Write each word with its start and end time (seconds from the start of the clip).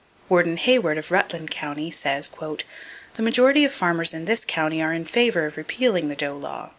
Warden 0.29 0.57
Hayward 0.57 0.97
of 0.97 1.11
Rutland 1.11 1.51
County 1.51 1.91
says: 1.91 2.29
"The 3.13 3.21
majority 3.21 3.63
of 3.65 3.71
the 3.71 3.77
farmers 3.77 4.15
in 4.15 4.25
this 4.25 4.43
county 4.43 4.81
are 4.81 4.95
in 4.95 5.05
favor 5.05 5.45
of 5.45 5.57
repealing 5.57 6.07
the 6.07 6.15
doe 6.15 6.37
law.... 6.37 6.69